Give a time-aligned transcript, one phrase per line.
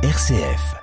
[0.00, 0.76] RCF.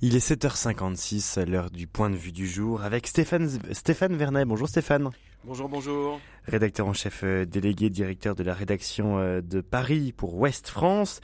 [0.00, 4.44] Il est 7h56 à l'heure du point de vue du jour avec Stéphane, Stéphane Vernet.
[4.44, 5.10] Bonjour Stéphane.
[5.44, 6.18] Bonjour, bonjour.
[6.46, 11.20] Rédacteur en chef euh, délégué, directeur de la rédaction euh, de Paris pour Ouest France.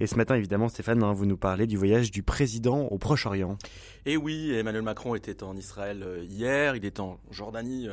[0.00, 3.58] Et ce matin, évidemment, Stéphane, hein, vous nous parlez du voyage du président au Proche-Orient.
[4.06, 7.88] Et oui, Emmanuel Macron était en Israël euh, hier, il est en Jordanie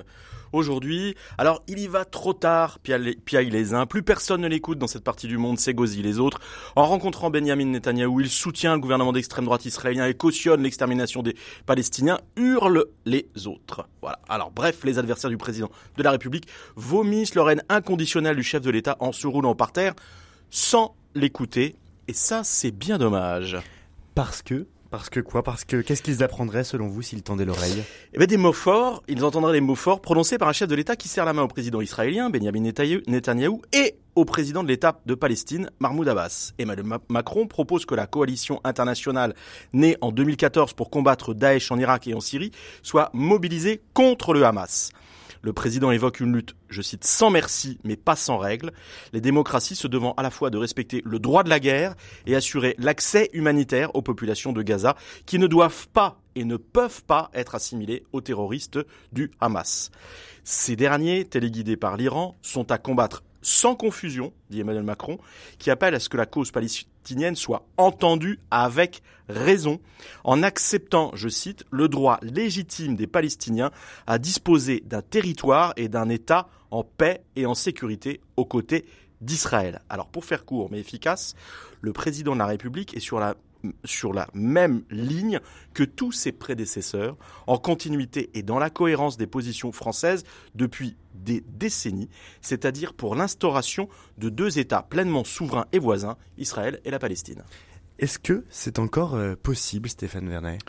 [0.53, 1.15] aujourd'hui.
[1.37, 3.85] Alors, il y va trop tard, piaille les uns.
[3.85, 6.39] Plus personne ne l'écoute dans cette partie du monde, s'égosille les autres.
[6.75, 11.35] En rencontrant Benjamin Netanyahou, il soutient le gouvernement d'extrême droite israélien et cautionne l'extermination des
[11.65, 13.87] Palestiniens, hurle les autres.
[14.01, 14.19] Voilà.
[14.29, 18.61] Alors, bref, les adversaires du président de la République vomissent leur haine inconditionnelle du chef
[18.61, 19.93] de l'État en se roulant par terre
[20.49, 21.75] sans l'écouter
[22.09, 23.55] et ça, c'est bien dommage.
[24.15, 25.43] Parce que parce que quoi?
[25.43, 27.83] Parce que qu'est-ce qu'ils apprendraient selon vous s'ils tendaient l'oreille?
[28.13, 30.73] Eh bien des mots forts, ils entendraient des mots forts prononcés par un chef de
[30.73, 34.99] l'État qui serre la main au président israélien, Benjamin Netanyahou, et au président de l'État
[35.05, 36.53] de Palestine, Mahmoud Abbas.
[36.57, 39.35] Emmanuel Macron propose que la coalition internationale
[39.73, 44.43] née en 2014 pour combattre Daesh en Irak et en Syrie soit mobilisée contre le
[44.43, 44.89] Hamas.
[45.41, 48.73] Le président évoque une lutte, je cite, sans merci, mais pas sans règles,
[49.13, 51.95] les démocraties se devant à la fois de respecter le droit de la guerre
[52.25, 54.95] et assurer l'accès humanitaire aux populations de Gaza,
[55.25, 58.79] qui ne doivent pas et ne peuvent pas être assimilés aux terroristes
[59.13, 59.91] du Hamas.
[60.43, 65.17] Ces derniers, téléguidés par l'Iran, sont à combattre sans confusion, dit Emmanuel Macron,
[65.57, 69.79] qui appelle à ce que la cause palestinienne soit entendue avec raison,
[70.23, 73.71] en acceptant, je cite, le droit légitime des Palestiniens
[74.07, 78.85] à disposer d'un territoire et d'un État en paix et en sécurité aux côtés
[79.21, 79.81] d'Israël.
[79.89, 81.35] Alors pour faire court mais efficace,
[81.81, 83.35] le président de la République est sur la
[83.83, 85.39] sur la même ligne
[85.73, 90.23] que tous ses prédécesseurs, en continuité et dans la cohérence des positions françaises
[90.55, 92.09] depuis des décennies,
[92.41, 97.43] c'est-à-dire pour l'instauration de deux États pleinement souverains et voisins, Israël et la Palestine.
[97.99, 100.59] Est-ce que c'est encore euh, possible, Stéphane Vernet?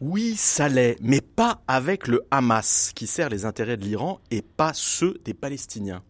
[0.00, 4.42] Oui, ça l'est, mais pas avec le Hamas, qui sert les intérêts de l'Iran et
[4.42, 6.02] pas ceux des Palestiniens.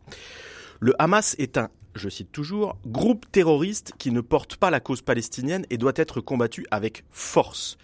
[0.79, 5.03] Le Hamas est un je cite toujours, groupe terroriste qui ne porte pas la cause
[5.03, 7.79] palestinienne et doit être combattu avec force.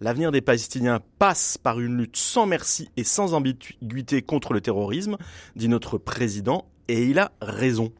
[0.00, 5.18] L'avenir des Palestiniens passe par une lutte sans merci et sans ambiguïté contre le terrorisme,
[5.56, 7.92] dit notre président, et il a raison.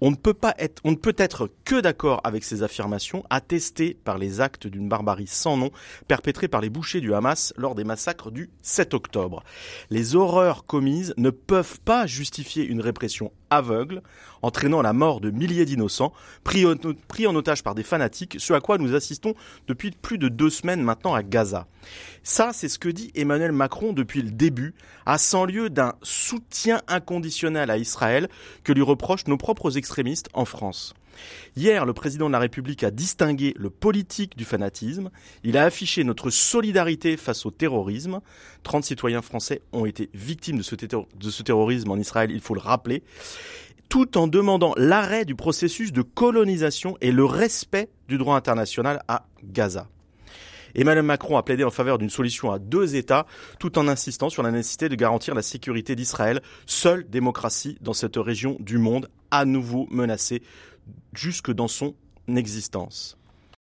[0.00, 0.36] On ne peut
[1.18, 5.70] être, que d'accord avec ces affirmations, attestées par les actes d'une barbarie sans nom
[6.06, 9.42] perpétrée par les bouchers du Hamas lors des massacres du 7 octobre.
[9.90, 14.02] Les horreurs commises ne peuvent pas justifier une répression aveugle,
[14.42, 16.12] entraînant la mort de milliers d'innocents,
[16.44, 19.34] pris, en otage par des fanatiques, ce à quoi nous assistons
[19.66, 21.66] depuis plus de deux semaines maintenant à Gaza.
[22.22, 24.74] Ça, c'est ce que dit Emmanuel Macron depuis le début,
[25.06, 28.28] à 100 lieu d'un soutien inconditionnel à Israël
[28.64, 30.92] que lui reprochent nos propres extrémistes en France.
[31.56, 35.08] Hier, le président de la République a distingué le politique du fanatisme.
[35.42, 38.20] Il a affiché notre solidarité face au terrorisme.
[38.62, 42.52] 30 citoyens français ont été victimes de ce, de ce terrorisme en Israël, il faut
[42.52, 43.02] le rappeler
[43.88, 49.24] tout en demandant l'arrêt du processus de colonisation et le respect du droit international à
[49.42, 49.88] Gaza.
[50.74, 53.26] Emmanuel Macron a plaidé en faveur d'une solution à deux États,
[53.58, 58.16] tout en insistant sur la nécessité de garantir la sécurité d'Israël, seule démocratie dans cette
[58.16, 60.42] région du monde à nouveau menacée
[61.14, 61.94] jusque dans son
[62.28, 63.17] existence.